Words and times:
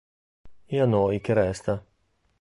Ed 0.65 0.79
a 0.79 0.85
noi 0.87 1.21
che 1.21 1.33
resta? 1.35 1.75